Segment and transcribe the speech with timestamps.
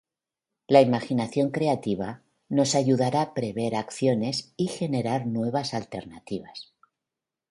[0.65, 6.73] La imaginación creativa nos ayudará a prever acciones y generar nuevas alternativas.